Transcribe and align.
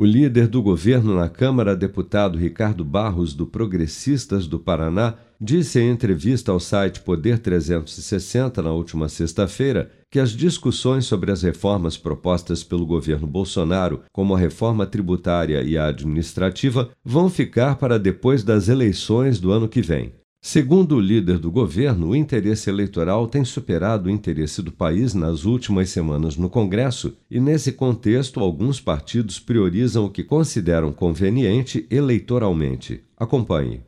O 0.00 0.04
líder 0.06 0.48
do 0.48 0.62
governo 0.62 1.14
na 1.14 1.28
Câmara, 1.28 1.76
deputado 1.76 2.38
Ricardo 2.38 2.82
Barros, 2.82 3.34
do 3.34 3.44
Progressistas 3.44 4.46
do 4.46 4.58
Paraná, 4.58 5.16
disse 5.38 5.78
em 5.78 5.90
entrevista 5.90 6.50
ao 6.50 6.58
site 6.58 7.02
Poder 7.02 7.38
360 7.38 8.62
na 8.62 8.72
última 8.72 9.10
sexta-feira 9.10 9.90
que 10.10 10.18
as 10.18 10.30
discussões 10.30 11.04
sobre 11.04 11.30
as 11.30 11.42
reformas 11.42 11.98
propostas 11.98 12.64
pelo 12.64 12.86
governo 12.86 13.26
Bolsonaro, 13.26 14.00
como 14.10 14.34
a 14.34 14.38
reforma 14.38 14.86
tributária 14.86 15.62
e 15.62 15.76
a 15.76 15.88
administrativa, 15.88 16.88
vão 17.04 17.28
ficar 17.28 17.76
para 17.76 17.98
depois 17.98 18.42
das 18.42 18.70
eleições 18.70 19.38
do 19.38 19.52
ano 19.52 19.68
que 19.68 19.82
vem. 19.82 20.14
Segundo 20.42 20.96
o 20.96 21.00
líder 21.00 21.38
do 21.38 21.50
governo, 21.50 22.08
o 22.08 22.16
interesse 22.16 22.70
eleitoral 22.70 23.28
tem 23.28 23.44
superado 23.44 24.08
o 24.08 24.10
interesse 24.10 24.62
do 24.62 24.72
país 24.72 25.12
nas 25.12 25.44
últimas 25.44 25.90
semanas 25.90 26.34
no 26.34 26.48
Congresso 26.48 27.14
e, 27.30 27.38
nesse 27.38 27.72
contexto, 27.72 28.40
alguns 28.40 28.80
partidos 28.80 29.38
priorizam 29.38 30.06
o 30.06 30.10
que 30.10 30.24
consideram 30.24 30.94
conveniente 30.94 31.86
eleitoralmente. 31.90 33.04
Acompanhe. 33.18 33.84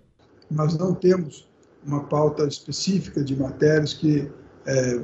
Nós 0.51 0.77
não 0.77 0.93
temos 0.93 1.49
uma 1.87 2.05
pauta 2.05 2.47
específica 2.47 3.25
de 3.25 3.35
matérias 3.35 3.95
que 3.95 4.31
é, 4.67 5.01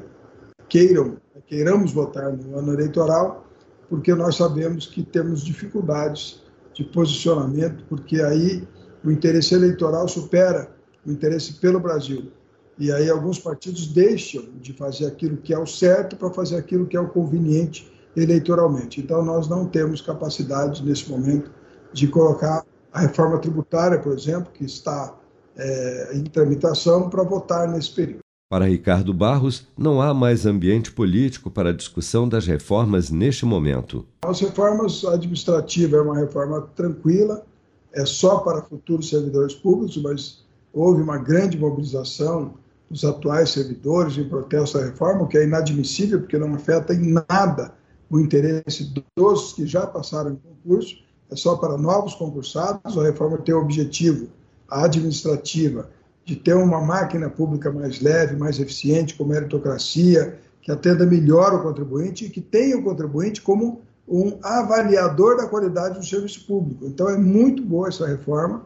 queiram, 0.69 1.17
queiramos 1.47 1.93
votar 1.93 2.31
no 2.31 2.59
ano 2.59 2.75
eleitoral, 2.75 3.49
porque 3.89 4.15
nós 4.15 4.37
sabemos 4.37 4.87
que 4.87 5.03
temos 5.03 5.43
dificuldades 5.43 6.43
de 6.75 6.85
posicionamento, 6.85 7.85
porque 7.89 8.21
aí 8.21 8.69
o 9.03 9.11
interesse 9.11 9.55
eleitoral 9.55 10.07
supera 10.07 10.77
o 11.05 11.11
interesse 11.11 11.55
pelo 11.55 11.81
Brasil. 11.81 12.31
E 12.79 12.93
aí 12.93 13.11
alguns 13.11 13.39
partidos 13.39 13.89
deixam 13.89 14.45
de 14.61 14.73
fazer 14.73 15.07
aquilo 15.07 15.37
que 15.37 15.53
é 15.53 15.59
o 15.59 15.67
certo 15.67 16.17
para 16.17 16.31
fazer 16.31 16.57
aquilo 16.57 16.87
que 16.87 16.97
é 16.97 17.01
o 17.01 17.09
conveniente 17.09 17.91
eleitoralmente. 18.17 19.01
Então 19.01 19.25
nós 19.25 19.49
não 19.49 19.67
temos 19.67 20.01
capacidade 20.01 20.85
nesse 20.85 21.11
momento 21.11 21.51
de 21.93 22.07
colocar 22.07 22.65
a 22.93 23.01
reforma 23.01 23.39
tributária, 23.39 23.99
por 23.99 24.13
exemplo, 24.13 24.53
que 24.53 24.65
está 24.65 25.15
é, 25.57 26.11
em 26.15 26.25
tramitação, 26.25 27.11
para 27.11 27.23
votar 27.23 27.69
nesse 27.69 27.93
período. 27.93 28.21
Para 28.51 28.65
Ricardo 28.65 29.13
Barros, 29.13 29.67
não 29.77 30.01
há 30.01 30.15
mais 30.15 30.47
ambiente 30.47 30.91
político 30.91 31.51
para 31.51 31.69
a 31.69 31.73
discussão 31.73 32.27
das 32.27 32.47
reformas 32.47 33.11
neste 33.11 33.45
momento. 33.45 34.07
As 34.23 34.41
reformas 34.41 35.05
administrativas 35.05 36.01
é 36.01 36.03
uma 36.03 36.17
reforma 36.17 36.63
tranquila, 36.75 37.45
é 37.93 38.07
só 38.07 38.39
para 38.39 38.63
futuros 38.63 39.11
servidores 39.11 39.55
públicos, 39.55 39.99
mas 39.99 40.45
houve 40.73 41.03
uma 41.03 41.19
grande 41.19 41.59
mobilização 41.59 42.55
dos 42.91 43.05
atuais 43.05 43.51
servidores 43.51 44.17
em 44.17 44.29
protesto 44.29 44.79
à 44.79 44.85
reforma, 44.85 45.23
o 45.23 45.29
que 45.29 45.39
é 45.39 45.45
inadmissível, 45.45 46.21
porque 46.21 46.39
não 46.39 46.55
afeta 46.55 46.95
em 46.95 47.13
nada 47.29 47.75
o 48.11 48.19
interesse 48.19 48.93
dos 49.15 49.53
que 49.53 49.67
já 49.67 49.87
passaram 49.87 50.33
em 50.33 50.37
concurso, 50.37 50.97
é 51.31 51.37
só 51.37 51.57
para 51.57 51.77
novos 51.77 52.15
concursados. 52.15 52.97
A 52.97 53.03
reforma 53.03 53.37
tem 53.39 53.55
o 53.55 53.61
objetivo, 53.61 54.29
a 54.71 54.85
administrativa, 54.85 55.91
de 56.25 56.37
ter 56.37 56.55
uma 56.55 56.81
máquina 56.81 57.29
pública 57.29 57.71
mais 57.71 58.01
leve, 58.01 58.37
mais 58.37 58.59
eficiente, 58.59 59.15
com 59.15 59.25
meritocracia, 59.25 60.39
que 60.63 60.73
atenda 60.73 61.05
melhor 61.05 61.55
o 61.55 61.63
contribuinte 61.63 62.27
e 62.27 62.31
que 62.31 62.41
tenha 62.41 62.79
o 62.79 62.83
contribuinte 62.83 63.43
como 63.43 63.83
um 64.07 64.39
avaliador 64.43 65.37
da 65.37 65.47
qualidade 65.47 65.99
do 65.99 66.05
serviço 66.05 66.47
público. 66.47 66.87
Então, 66.87 67.11
é 67.11 67.19
muito 67.19 67.63
boa 67.63 67.89
essa 67.89 68.07
reforma 68.07 68.65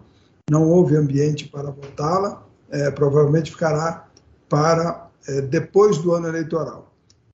não 0.52 0.68
houve 0.68 0.96
ambiente 0.96 1.48
para 1.48 1.70
votá-la, 1.70 2.46
é, 2.70 2.90
provavelmente 2.90 3.50
ficará 3.50 4.06
para 4.50 5.08
é, 5.26 5.40
depois 5.40 5.96
do 5.96 6.12
ano 6.12 6.28
eleitoral. 6.28 6.92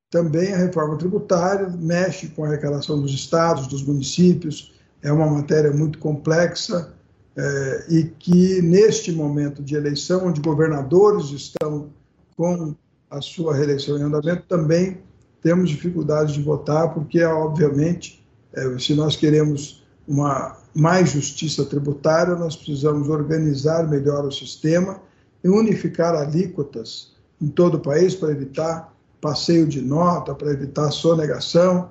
Também 0.08 0.54
a 0.54 0.56
reforma 0.56 0.96
tributária 0.96 1.68
mexe 1.68 2.28
com 2.28 2.44
a 2.44 2.46
arrecadação 2.46 3.02
dos 3.02 3.12
estados, 3.12 3.66
dos 3.66 3.82
municípios, 3.82 4.72
é 5.02 5.10
uma 5.10 5.26
matéria 5.26 5.72
muito 5.72 5.98
complexa 5.98 6.94
é, 7.36 7.86
e 7.88 8.04
que, 8.04 8.62
neste 8.62 9.10
momento 9.10 9.64
de 9.64 9.74
eleição, 9.74 10.28
onde 10.28 10.40
governadores 10.40 11.30
estão 11.30 11.90
com 12.36 12.72
a 13.10 13.20
sua 13.20 13.52
reeleição 13.52 13.98
em 13.98 14.02
andamento, 14.02 14.44
também 14.48 14.98
temos 15.42 15.70
dificuldade 15.70 16.34
de 16.34 16.42
votar, 16.42 16.94
porque, 16.94 17.20
obviamente, 17.24 18.24
é, 18.52 18.78
se 18.78 18.94
nós 18.94 19.16
queremos 19.16 19.77
uma 20.08 20.56
mais 20.74 21.10
justiça 21.10 21.64
tributária, 21.66 22.34
nós 22.34 22.56
precisamos 22.56 23.08
organizar 23.10 23.86
melhor 23.86 24.24
o 24.24 24.32
sistema 24.32 24.98
e 25.44 25.48
unificar 25.48 26.14
alíquotas 26.14 27.12
em 27.40 27.48
todo 27.48 27.74
o 27.74 27.80
país 27.80 28.14
para 28.14 28.32
evitar 28.32 28.92
passeio 29.20 29.66
de 29.66 29.82
nota, 29.82 30.34
para 30.34 30.50
evitar 30.50 30.90
sonegação. 30.90 31.90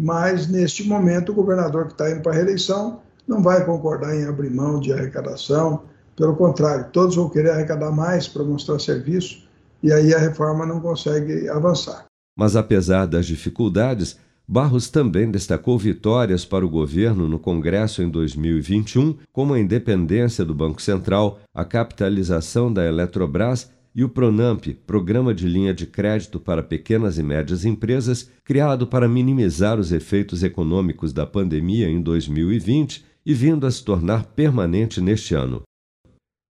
Mas, 0.00 0.48
neste 0.48 0.88
momento, 0.88 1.32
o 1.32 1.34
governador 1.34 1.86
que 1.86 1.92
está 1.92 2.10
indo 2.10 2.22
para 2.22 2.32
a 2.32 2.34
reeleição 2.36 3.00
não 3.28 3.42
vai 3.42 3.64
concordar 3.64 4.16
em 4.16 4.24
abrir 4.24 4.50
mão 4.50 4.80
de 4.80 4.92
arrecadação. 4.92 5.82
Pelo 6.16 6.34
contrário, 6.34 6.86
todos 6.92 7.16
vão 7.16 7.28
querer 7.28 7.50
arrecadar 7.50 7.90
mais 7.90 8.26
para 8.26 8.42
mostrar 8.42 8.78
serviço 8.78 9.46
e 9.82 9.92
aí 9.92 10.14
a 10.14 10.18
reforma 10.18 10.64
não 10.64 10.80
consegue 10.80 11.48
avançar. 11.48 12.06
Mas, 12.36 12.56
apesar 12.56 13.06
das 13.06 13.26
dificuldades, 13.26 14.16
Barros 14.52 14.90
também 14.90 15.30
destacou 15.30 15.78
vitórias 15.78 16.44
para 16.44 16.66
o 16.66 16.68
governo 16.68 17.28
no 17.28 17.38
Congresso 17.38 18.02
em 18.02 18.10
2021, 18.10 19.14
como 19.32 19.54
a 19.54 19.60
independência 19.60 20.44
do 20.44 20.52
Banco 20.52 20.82
Central, 20.82 21.38
a 21.54 21.64
capitalização 21.64 22.72
da 22.72 22.84
Eletrobras 22.84 23.70
e 23.94 24.02
o 24.02 24.08
Pronamp, 24.08 24.66
Programa 24.84 25.32
de 25.32 25.46
Linha 25.46 25.72
de 25.72 25.86
Crédito 25.86 26.40
para 26.40 26.64
Pequenas 26.64 27.16
e 27.16 27.22
Médias 27.22 27.64
Empresas, 27.64 28.28
criado 28.42 28.88
para 28.88 29.08
minimizar 29.08 29.78
os 29.78 29.92
efeitos 29.92 30.42
econômicos 30.42 31.12
da 31.12 31.24
pandemia 31.24 31.88
em 31.88 32.02
2020 32.02 33.04
e 33.24 33.32
vindo 33.32 33.68
a 33.68 33.70
se 33.70 33.84
tornar 33.84 34.24
permanente 34.34 35.00
neste 35.00 35.32
ano. 35.32 35.62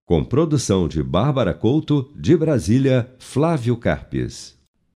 Com 0.07 0.25
produção 0.25 0.89
de 0.89 1.03
Bárbara 1.03 1.53
Couto, 1.53 2.11
de 2.17 2.35
Brasília, 2.35 3.15
Flávio 3.19 3.77
Carpes. 3.77 4.59